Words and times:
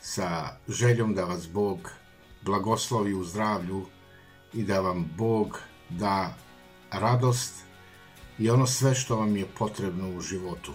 sa 0.00 0.56
željom 0.68 1.14
da 1.14 1.24
vas 1.24 1.48
Bog 1.48 1.90
blagoslovi 2.42 3.14
u 3.14 3.24
zdravlju 3.24 3.86
i 4.52 4.62
da 4.62 4.80
vam 4.80 5.10
Bog 5.16 5.60
da 5.90 6.34
radost 6.90 7.54
i 8.38 8.50
ono 8.50 8.66
sve 8.66 8.94
što 8.94 9.16
vam 9.16 9.36
je 9.36 9.46
potrebno 9.58 10.16
u 10.16 10.20
životu 10.20 10.72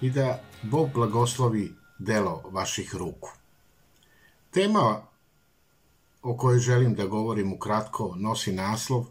i 0.00 0.10
da 0.10 0.42
Bog 0.62 0.90
blagoslovi 0.94 1.72
delo 1.98 2.42
vaših 2.50 2.94
ruku. 2.94 3.30
Tema 4.50 5.02
o 6.22 6.36
kojoj 6.36 6.58
želim 6.58 6.94
da 6.94 7.06
govorim 7.06 7.52
ukratko 7.52 8.14
nosi 8.16 8.52
naslov 8.52 9.06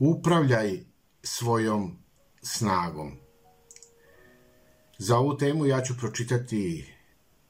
Upravljaj 0.00 0.80
svojom 1.22 1.98
snagom. 2.42 3.12
Za 4.98 5.18
ovu 5.18 5.36
temu 5.36 5.66
ja 5.66 5.82
ću 5.82 5.96
pročitati 5.98 6.94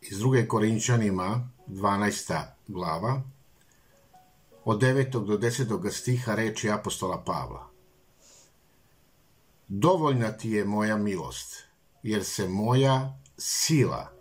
iz 0.00 0.18
druge 0.18 0.48
Korinčanima 0.48 1.48
12. 1.66 2.42
glava 2.68 3.22
od 4.64 4.82
9. 4.82 5.24
do 5.26 5.38
10. 5.38 5.90
stiha 5.90 6.34
reči 6.34 6.70
apostola 6.70 7.24
Pavla. 7.24 7.70
Dovoljna 9.68 10.32
ti 10.32 10.50
je 10.50 10.64
moja 10.64 10.96
milost, 10.96 11.64
jer 12.02 12.24
se 12.24 12.48
moja 12.48 13.18
sila 13.38 14.12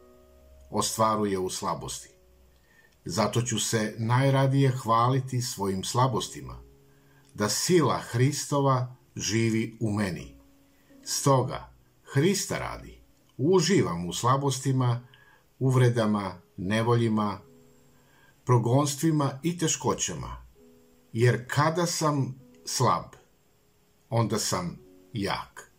ostvaruje 0.69 1.37
u 1.37 1.49
slabosti. 1.49 2.09
Zato 3.05 3.41
ću 3.41 3.59
se 3.59 3.95
najradije 3.97 4.71
hvaliti 4.71 5.41
svojim 5.41 5.83
slabostima, 5.83 6.61
da 7.33 7.49
sila 7.49 7.97
Hristova 7.97 8.95
živi 9.15 9.77
u 9.79 9.91
meni. 9.91 10.35
Stoga, 11.03 11.73
Hrista 12.13 12.57
radi, 12.57 13.01
uživam 13.37 14.05
u 14.05 14.13
slabostima, 14.13 15.07
uvredama, 15.59 16.41
nevoljima, 16.57 17.39
progonstvima 18.45 19.39
i 19.43 19.57
teškoćama, 19.57 20.45
jer 21.13 21.45
kada 21.47 21.85
sam 21.85 22.35
slab, 22.65 23.05
onda 24.09 24.39
sam 24.39 24.79
jak. 25.13 25.71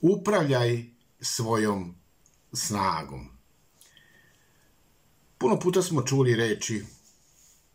Upravljaj 0.00 0.84
svojom 1.20 1.94
snagom. 2.52 3.28
Puno 5.38 5.58
puta 5.58 5.82
smo 5.82 6.02
čuli 6.02 6.36
reči 6.36 6.84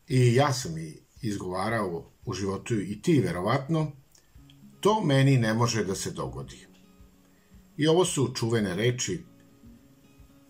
i 0.08 0.36
ja 0.36 0.54
sam 0.54 0.78
i 0.78 0.98
izgovarao 1.22 2.12
u 2.26 2.34
životu 2.34 2.74
i 2.80 3.02
ti 3.02 3.20
verovatno, 3.20 3.92
to 4.80 5.02
meni 5.04 5.38
ne 5.38 5.54
može 5.54 5.84
da 5.84 5.96
se 5.96 6.12
dogodi. 6.12 6.68
I 7.78 7.88
ovo 7.88 8.06
su 8.06 8.34
čuvene 8.36 8.76
reči 8.76 9.24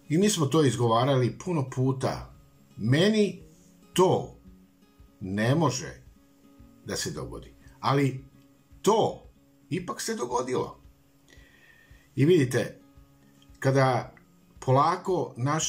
I 0.09 0.17
mi 0.17 0.29
smo 0.29 0.45
to 0.45 0.63
izgovarali 0.63 1.37
puno 1.45 1.69
puta. 1.69 2.33
Meni 2.77 3.41
to 3.93 4.35
ne 5.19 5.55
može 5.55 6.01
da 6.85 6.95
se 6.95 7.11
dogodi. 7.11 7.53
Ali 7.79 8.25
to 8.81 9.23
ipak 9.69 10.01
se 10.01 10.15
dogodilo. 10.15 10.79
I 12.15 12.25
vidite, 12.25 12.79
kada 13.59 14.13
polako 14.59 15.33
naš 15.37 15.67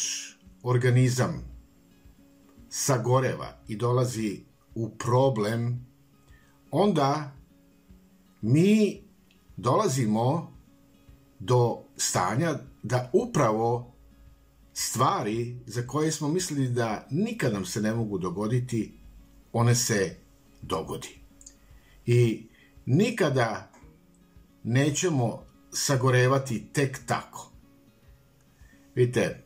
organizam 0.63 1.57
sagoreva 2.69 3.59
i 3.69 3.77
dolazi 3.77 4.41
u 4.75 4.91
problem, 4.91 5.87
onda 6.71 7.33
mi 8.43 9.03
dolazimo 9.57 10.53
do 11.39 11.79
stanja 11.97 12.55
da 12.83 13.11
upravo 13.13 13.96
stvari 14.79 15.57
za 15.67 15.87
koje 15.87 16.13
smo 16.13 16.29
mislili 16.29 16.69
da 16.69 17.07
nikad 17.11 17.53
nam 17.53 17.65
se 17.65 17.81
ne 17.81 17.95
mogu 17.95 18.19
dogoditi, 18.19 18.93
one 19.53 19.75
se 19.75 20.17
dogodi. 20.63 21.19
I 22.07 22.47
nikada 22.87 23.73
nećemo 24.63 25.43
sagorevati 25.73 26.67
tek 26.73 27.07
tako. 27.07 27.51
Vidite, 28.95 29.45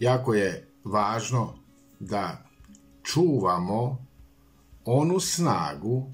jako 0.00 0.34
je 0.34 0.68
važno 0.84 1.58
da 2.00 2.44
čuvamo 3.02 4.06
onu 4.84 5.20
snagu 5.20 6.12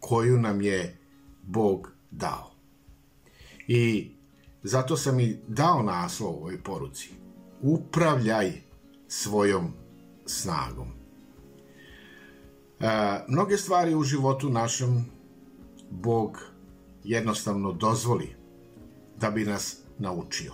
koju 0.00 0.38
nam 0.38 0.62
je 0.62 0.98
Bog 1.42 1.92
dao. 2.10 2.50
I 3.68 4.10
zato 4.62 4.96
sam 4.96 5.20
i 5.20 5.38
dao 5.46 5.82
naslov 5.82 6.30
ovoj 6.30 6.62
poruci 6.62 7.27
upravljaj 7.62 8.52
svojom 9.08 9.72
snagom. 10.26 10.88
E, 12.80 12.88
mnoge 13.28 13.56
stvari 13.56 13.94
u 13.94 14.02
životu 14.02 14.50
našem 14.50 15.04
Bog 15.90 16.38
jednostavno 17.04 17.72
dozvoli 17.72 18.36
da 19.20 19.30
bi 19.30 19.44
nas 19.44 19.76
naučio, 19.98 20.52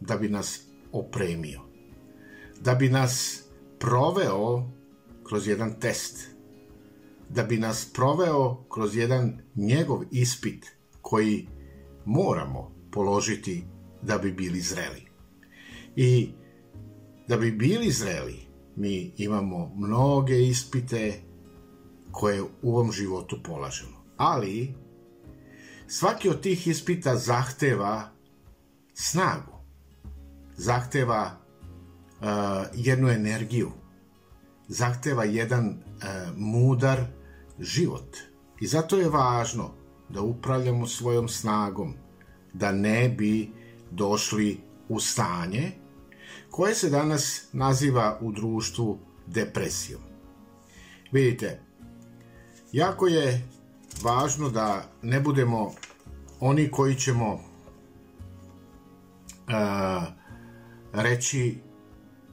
da 0.00 0.16
bi 0.16 0.28
nas 0.28 0.60
opremio, 0.92 1.60
da 2.60 2.74
bi 2.74 2.88
nas 2.88 3.42
proveo 3.78 4.68
kroz 5.24 5.48
jedan 5.48 5.80
test, 5.80 6.30
da 7.28 7.42
bi 7.42 7.58
nas 7.58 7.90
proveo 7.94 8.64
kroz 8.68 8.96
jedan 8.96 9.38
njegov 9.54 10.02
ispit 10.10 10.76
koji 11.00 11.48
moramo 12.04 12.74
položiti 12.90 13.64
da 14.02 14.18
bi 14.18 14.32
bili 14.32 14.60
zreli. 14.60 15.13
I 15.96 16.28
da 17.28 17.36
bi 17.36 17.52
bili 17.52 17.90
zreli, 17.90 18.46
mi 18.76 19.12
imamo 19.16 19.72
mnoge 19.76 20.42
ispite 20.42 21.20
koje 22.12 22.42
u 22.42 22.48
ovom 22.62 22.92
životu 22.92 23.42
polažemo. 23.42 24.04
Ali, 24.16 24.74
svaki 25.86 26.28
od 26.28 26.40
tih 26.40 26.66
ispita 26.66 27.16
zahteva 27.16 28.10
snagu, 28.94 29.52
zahteva 30.56 31.30
uh, 32.20 32.26
jednu 32.74 33.08
energiju, 33.08 33.70
zahteva 34.68 35.24
jedan 35.24 35.68
uh, 35.68 35.76
mudar 36.36 37.04
život. 37.58 38.16
I 38.60 38.66
zato 38.66 38.96
je 38.96 39.08
važno 39.08 39.74
da 40.08 40.22
upravljamo 40.22 40.86
svojom 40.86 41.28
snagom, 41.28 41.94
da 42.52 42.72
ne 42.72 43.08
bi 43.08 43.50
došli 43.90 44.60
u 44.88 45.00
stanje 45.00 45.83
koje 46.50 46.74
se 46.74 46.90
danas 46.90 47.48
naziva 47.52 48.18
u 48.20 48.32
društvu 48.32 48.98
depresijom. 49.26 50.00
Vidite, 51.12 51.60
jako 52.72 53.06
je 53.06 53.48
važno 54.02 54.50
da 54.50 54.90
ne 55.02 55.20
budemo 55.20 55.72
oni 56.40 56.70
koji 56.70 56.94
ćemo 56.94 57.32
uh, 57.34 57.40
reći 60.92 61.58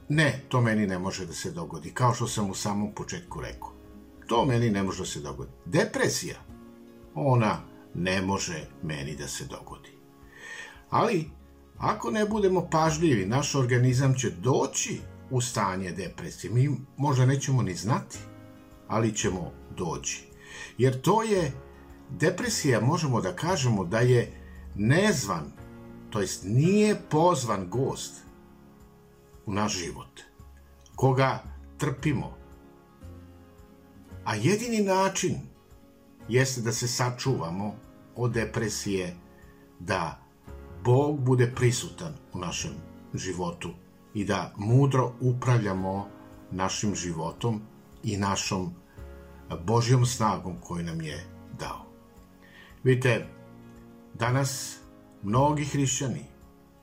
ne, 0.08 0.40
to 0.48 0.60
meni 0.60 0.86
ne 0.86 0.98
može 0.98 1.26
da 1.26 1.32
se 1.32 1.50
dogodi, 1.50 1.90
kao 1.94 2.14
što 2.14 2.26
sam 2.28 2.50
u 2.50 2.54
samom 2.54 2.94
početku 2.94 3.40
rekao. 3.40 3.72
To 4.26 4.44
meni 4.44 4.70
ne 4.70 4.82
može 4.82 4.98
da 4.98 5.06
se 5.06 5.20
dogodi. 5.20 5.50
Depresija, 5.64 6.36
ona 7.14 7.58
ne 7.94 8.22
može 8.22 8.66
meni 8.82 9.16
da 9.16 9.28
se 9.28 9.44
dogodi. 9.44 9.88
Ali 10.90 11.30
Ako 11.82 12.10
ne 12.10 12.24
budemo 12.24 12.68
pažljivi, 12.70 13.26
naš 13.26 13.54
organizam 13.54 14.14
će 14.14 14.30
doći 14.30 15.00
u 15.30 15.40
stanje 15.40 15.92
depresije. 15.92 16.52
Mi 16.52 16.70
možda 16.96 17.26
nećemo 17.26 17.62
ni 17.62 17.74
znati, 17.74 18.18
ali 18.88 19.16
ćemo 19.16 19.52
doći. 19.76 20.24
Jer 20.78 21.00
to 21.00 21.22
je, 21.22 21.52
depresija 22.10 22.80
možemo 22.80 23.20
da 23.20 23.36
kažemo 23.36 23.84
da 23.84 23.98
je 23.98 24.32
nezvan, 24.74 25.52
to 26.10 26.20
jest 26.20 26.44
nije 26.44 27.00
pozvan 27.10 27.68
gost 27.70 28.14
u 29.46 29.52
naš 29.52 29.78
život, 29.78 30.20
koga 30.94 31.42
trpimo. 31.78 32.36
A 34.24 34.34
jedini 34.34 34.82
način 34.82 35.34
jeste 36.28 36.60
da 36.60 36.72
se 36.72 36.88
sačuvamo 36.88 37.74
od 38.16 38.32
depresije, 38.32 39.16
da 39.80 40.21
Bog 40.84 41.20
bude 41.20 41.52
prisutan 41.54 42.14
u 42.32 42.38
našem 42.38 42.72
životu 43.14 43.70
i 44.14 44.24
da 44.24 44.52
mudro 44.56 45.12
upravljamo 45.20 46.08
našim 46.50 46.94
životom 46.94 47.60
i 48.02 48.16
našom 48.16 48.74
Božjom 49.66 50.06
snagom 50.06 50.56
koju 50.60 50.84
nam 50.84 51.00
je 51.00 51.26
dao. 51.58 51.86
Vidite, 52.84 53.26
danas 54.14 54.78
mnogi 55.22 55.64
hrišćani 55.64 56.24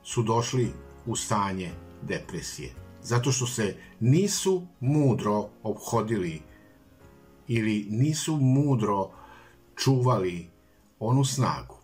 su 0.03 0.23
došli 0.23 0.71
u 1.05 1.15
stanje 1.15 1.71
depresije, 2.01 2.73
zato 3.01 3.31
što 3.31 3.47
se 3.47 3.75
nisu 3.99 4.67
mudro 4.79 5.49
obhodili 5.63 6.41
ili 7.47 7.87
nisu 7.89 8.37
mudro 8.37 9.09
čuvali 9.75 10.49
onu 10.99 11.25
snagu 11.25 11.75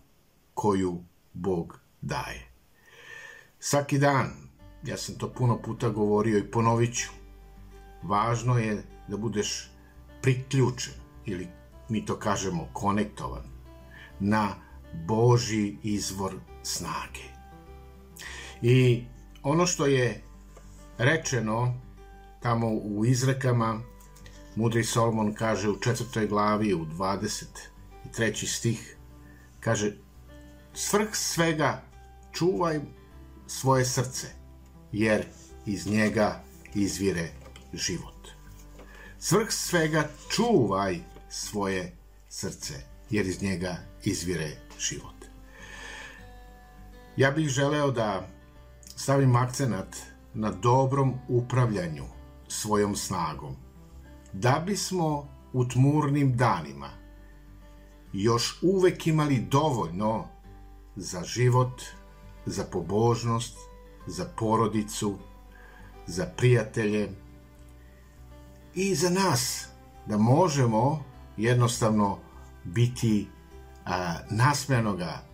koju 0.54 0.98
Bog 1.32 1.85
daje. 2.00 2.48
Svaki 3.58 3.98
dan, 3.98 4.32
ja 4.82 4.96
sam 4.96 5.14
to 5.14 5.32
puno 5.32 5.62
puta 5.62 5.88
govorio 5.88 6.38
i 6.38 6.50
ponovit 6.50 6.94
ću, 6.96 7.10
važno 8.02 8.58
je 8.58 8.82
da 9.08 9.16
budeš 9.16 9.70
priključen 10.22 10.94
ili 11.24 11.48
mi 11.88 12.04
to 12.04 12.18
kažemo 12.18 12.68
konektovan 12.72 13.42
na 14.20 14.54
Boži 15.06 15.76
izvor 15.82 16.34
snage. 16.62 17.26
I 18.62 19.04
ono 19.42 19.66
što 19.66 19.86
je 19.86 20.22
rečeno 20.98 21.74
tamo 22.42 22.68
u 22.68 23.04
izrekama, 23.04 23.80
mudri 24.56 24.84
Solomon 24.84 25.34
kaže 25.34 25.68
u 25.68 25.80
četvrtoj 25.80 26.26
glavi 26.26 26.74
u 26.74 26.86
23. 26.86 28.46
stih, 28.46 28.96
kaže 29.60 29.96
svrh 30.76 31.08
svega 31.12 31.82
čuvaj 32.32 32.80
svoje 33.46 33.84
srce, 33.84 34.26
jer 34.92 35.24
iz 35.66 35.86
njega 35.86 36.42
izvire 36.74 37.28
život. 37.72 38.28
Svrh 39.18 39.50
svega 39.50 40.08
čuvaj 40.30 40.98
svoje 41.28 41.96
srce, 42.28 42.74
jer 43.10 43.26
iz 43.26 43.42
njega 43.42 43.76
izvire 44.04 44.50
život. 44.78 45.14
Ja 47.16 47.30
bih 47.30 47.48
želeo 47.48 47.90
da 47.90 48.28
stavim 48.96 49.36
akcenat 49.36 49.96
na 50.34 50.50
dobrom 50.50 51.14
upravljanju 51.28 52.04
svojom 52.48 52.96
snagom, 52.96 53.56
da 54.32 54.62
bismo 54.66 55.28
u 55.52 55.68
tmurnim 55.68 56.36
danima 56.36 56.90
još 58.12 58.58
uvek 58.62 59.06
imali 59.06 59.46
dovoljno 59.50 60.35
za 60.96 61.24
život, 61.24 61.82
za 62.46 62.64
pobožnost, 62.64 63.56
za 64.06 64.24
porodicu, 64.36 65.18
za 66.06 66.26
prijatelje 66.36 67.08
i 68.74 68.94
za 68.94 69.10
nas 69.10 69.68
da 70.06 70.18
možemo 70.18 71.04
jednostavno 71.36 72.18
biti 72.64 73.28
a, 73.84 74.14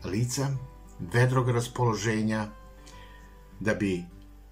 lica, 0.05 0.49
vedrog 0.99 1.51
raspoloženja, 1.51 2.47
da 3.61 3.75
bi 3.75 4.05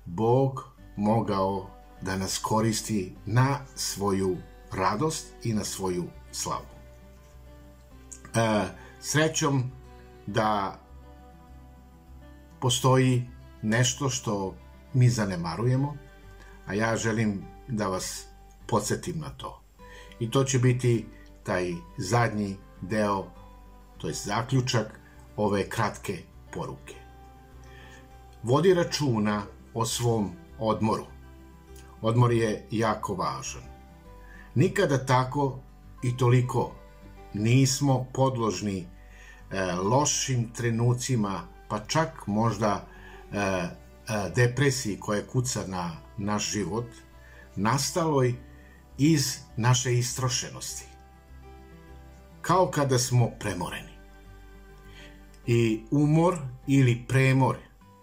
Bog 0.05 0.65
mogao 0.97 1.71
da 2.01 2.17
nas 2.17 2.39
koristi 2.39 3.17
na 3.27 3.59
svoju 3.75 4.37
radost 4.73 5.27
i 5.43 5.55
na 5.55 5.65
svoju 5.65 6.05
slavu. 6.33 6.67
E, 8.35 8.65
srećom 9.01 9.63
da 10.27 10.81
postoji 12.61 13.27
nešto 13.63 14.09
što 14.09 14.55
mi 14.95 15.09
zanemarujemo, 15.09 15.97
a 16.67 16.75
ja 16.75 16.97
želim 16.97 17.45
da 17.69 17.89
vas 17.89 18.27
podsjetim 18.67 19.19
na 19.19 19.31
to. 19.31 19.63
I 20.21 20.31
to 20.31 20.45
će 20.45 20.59
biti 20.59 21.07
taj 21.43 21.73
zadnji 21.99 22.57
deo, 22.81 23.27
to 23.99 24.09
je 24.09 24.15
zaključak 24.15 25.01
ove 25.37 25.69
kratke 25.69 26.19
poruke. 26.53 26.95
Vodi 28.43 28.75
računa 28.75 29.43
o 29.75 29.87
svom 29.87 30.31
odmoru. 30.59 31.07
Odmor 32.03 32.33
je 32.33 32.67
jako 32.71 33.15
važan. 33.15 33.63
Nikada 34.55 35.07
tako 35.07 35.59
i 36.03 36.17
toliko 36.17 36.73
nismo 37.35 38.07
podložni 38.13 38.87
e, 39.51 39.73
lošim 39.73 40.51
trenucima, 40.53 41.41
pa 41.71 41.79
čak 41.87 42.27
možda 42.27 42.87
e, 43.33 43.39
e, 43.39 43.71
depresiji 44.35 45.01
koja 45.01 45.27
kuca 45.27 45.67
na 45.67 45.97
naš 46.19 46.51
život, 46.53 46.87
nastaloj 47.57 48.35
iz 48.99 49.39
naše 49.57 49.99
istrošenosti. 49.99 50.85
Kao 52.43 52.71
kada 52.71 52.99
smo 52.99 53.31
premoreni. 53.39 53.91
I 55.47 55.81
umor 55.91 56.39
ili 56.67 57.05
premor 57.09 57.57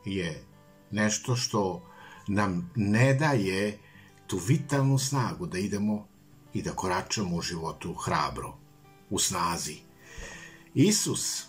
je 0.06 0.44
nešto 0.92 1.36
što 1.36 1.82
nam 2.28 2.72
ne 2.76 3.14
daje 3.14 3.80
tu 4.28 4.38
vitalnu 4.48 4.98
snagu 4.98 5.46
da 5.46 5.58
idemo 5.58 6.08
i 6.54 6.62
da 6.62 6.72
koračamo 6.72 7.36
u 7.36 7.42
životu 7.42 7.94
hrabro, 7.94 8.58
u 9.10 9.20
snazi. 9.20 9.78
Isus, 10.74 11.46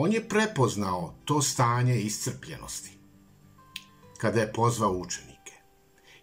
on 0.00 0.12
je 0.12 0.28
prepoznao 0.28 1.14
to 1.24 1.42
stanje 1.42 2.00
iscrpljenosti 2.00 2.98
kada 4.18 4.40
je 4.40 4.52
pozvao 4.52 4.92
učenike. 4.92 5.52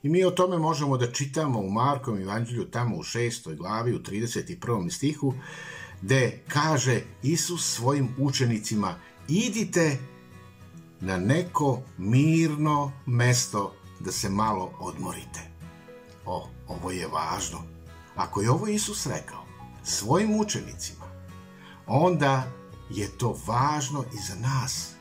I 0.03 0.09
mi 0.09 0.23
o 0.23 0.31
tome 0.31 0.57
možemo 0.57 0.97
da 0.97 1.11
čitamo 1.11 1.59
u 1.59 1.71
Markom 1.71 2.17
evanđelju 2.21 2.71
tamo 2.71 2.97
u 2.97 3.03
šestoj 3.03 3.55
glavi 3.55 3.95
u 3.95 3.99
31. 3.99 4.89
stihu 4.89 5.33
gde 6.01 6.43
kaže 6.47 7.01
Isus 7.23 7.75
svojim 7.75 8.15
učenicima 8.19 8.95
idite 9.27 9.97
na 11.01 11.17
neko 11.17 11.81
mirno 11.97 12.91
mesto 13.05 13.73
da 13.99 14.11
se 14.11 14.29
malo 14.29 14.71
odmorite. 14.79 15.41
O, 16.25 16.47
ovo 16.67 16.91
je 16.91 17.07
važno. 17.07 17.63
Ako 18.15 18.41
je 18.41 18.51
ovo 18.51 18.67
Isus 18.67 19.05
rekao 19.05 19.45
svojim 19.83 20.39
učenicima, 20.39 21.05
onda 21.87 22.51
je 22.89 23.07
to 23.07 23.37
važno 23.47 24.03
i 24.13 24.17
za 24.17 24.35
nas. 24.35 24.91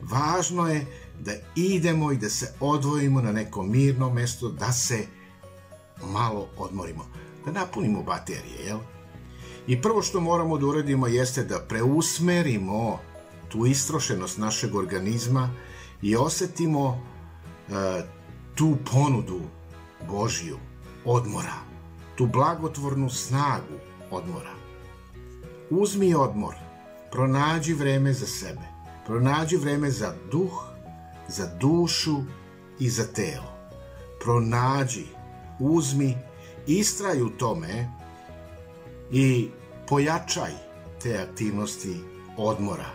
Važno 0.00 0.68
je 0.68 0.86
da 1.20 1.32
idemo 1.54 2.12
i 2.12 2.16
da 2.16 2.30
se 2.30 2.54
odvojimo 2.60 3.20
na 3.20 3.32
neko 3.32 3.62
mirno 3.62 4.10
mesto, 4.10 4.48
da 4.48 4.72
se 4.72 5.06
malo 6.04 6.48
odmorimo, 6.56 7.06
da 7.44 7.52
napunimo 7.52 8.02
baterije, 8.02 8.66
jel? 8.66 8.78
I 9.66 9.82
prvo 9.82 10.02
što 10.02 10.20
moramo 10.20 10.58
da 10.58 10.66
uradimo 10.66 11.06
jeste 11.06 11.44
da 11.44 11.58
preusmerimo 11.58 12.98
tu 13.48 13.66
istrošenost 13.66 14.38
našeg 14.38 14.74
organizma 14.74 15.50
i 16.02 16.16
osetimo 16.16 17.00
e, 17.68 18.02
tu 18.54 18.76
ponudu 18.92 19.40
Božiju 20.08 20.58
odmora, 21.04 21.54
tu 22.16 22.26
blagotvornu 22.26 23.10
snagu 23.10 23.74
odmora. 24.10 24.52
Uzmi 25.70 26.14
odmor, 26.14 26.54
pronađi 27.12 27.74
vreme 27.74 28.12
za 28.12 28.26
sebe, 28.26 28.66
pronađi 29.06 29.56
vreme 29.56 29.90
za 29.90 30.14
duh, 30.30 30.64
za 31.28 31.46
dušu 31.60 32.16
i 32.78 32.90
za 32.90 33.04
telo. 33.04 33.56
Pronađi, 34.20 35.06
uzmi, 35.58 36.18
istraj 36.66 37.22
u 37.22 37.28
tome 37.28 37.90
i 39.10 39.48
pojačaj 39.88 40.52
te 41.02 41.18
aktivnosti 41.18 41.96
odmora, 42.36 42.90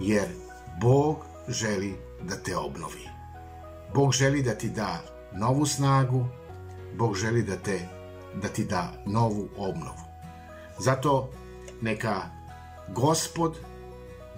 jer 0.00 0.28
Bog 0.80 1.16
želi 1.48 1.96
da 2.22 2.36
te 2.36 2.56
obnovi. 2.56 3.08
Bog 3.94 4.12
želi 4.12 4.42
da 4.42 4.54
ti 4.54 4.68
da 4.68 5.02
novu 5.32 5.66
snagu, 5.66 6.26
Bog 6.96 7.14
želi 7.14 7.42
da 7.42 7.56
te 7.56 7.96
da 8.42 8.48
ti 8.48 8.64
da 8.64 8.92
novu 9.06 9.48
obnovu. 9.56 10.00
Zato 10.78 11.30
neka 11.80 12.22
Gospod 12.94 13.56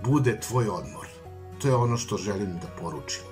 bude 0.05 0.41
tvoj 0.41 0.69
odmor. 0.69 1.07
To 1.59 1.69
je 1.69 1.75
ono 1.75 1.97
što 1.97 2.17
želim 2.17 2.59
da 2.63 2.69
poručim. 2.81 3.23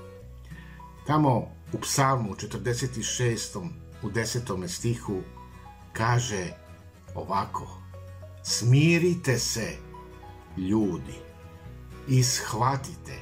Tamo 1.07 1.49
u 1.73 1.81
psalmu 1.81 2.35
46. 2.35 3.71
u 4.03 4.11
10. 4.11 4.69
stihu 4.69 5.21
kaže 5.93 6.53
ovako 7.15 7.87
Smirite 8.49 9.39
se, 9.39 9.77
ljudi, 10.57 11.19
i 12.09 12.23
shvatite, 12.23 13.19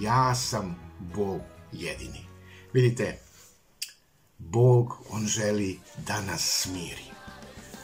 ja 0.00 0.34
sam 0.34 0.76
Bog 0.98 1.40
jedini. 1.72 2.26
Vidite, 2.72 3.18
Bog, 4.38 4.96
On 5.10 5.26
želi 5.26 5.78
da 6.06 6.20
nas 6.20 6.62
smiri. 6.62 7.04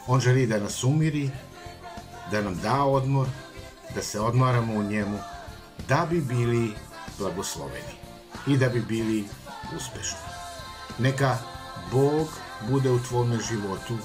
On 0.06 0.20
želi 0.20 0.46
da 0.46 0.58
nas 0.58 0.84
umiri, 0.84 1.30
da 2.30 2.42
nam 2.42 2.61
da 2.62 2.85
odmor, 2.85 3.26
da 3.95 4.02
se 4.02 4.21
odmaramo 4.21 4.75
u 4.75 4.83
njemu, 4.83 5.18
da 5.88 6.06
bi 6.11 6.21
bili 6.21 6.75
blagosloveni 7.18 7.95
i 8.47 8.56
da 8.56 8.68
bi 8.68 8.80
bili 8.80 9.28
uspešni. 9.76 10.18
Neka 10.99 11.38
Bog 11.92 12.28
bude 12.68 12.90
u 12.90 13.02
tvome 13.02 13.38
životu, 13.50 13.99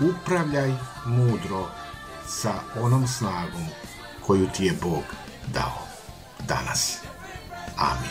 upravljaj 0.00 0.74
mudro 1.06 1.66
sa 2.26 2.54
onom 2.80 3.06
snagom 3.06 3.66
koju 4.26 4.48
ti 4.56 4.64
je 4.64 4.72
Bog 4.82 5.04
dao 5.46 5.86
danas. 6.48 6.98
Amin. 7.76 8.10